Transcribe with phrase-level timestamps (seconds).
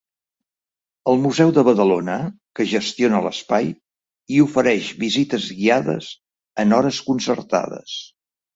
[1.11, 2.15] El Museu de Badalona,
[2.61, 3.69] que gestiona l'espai,
[4.37, 6.11] hi ofereix visites guiades
[6.65, 7.97] en hores concertades.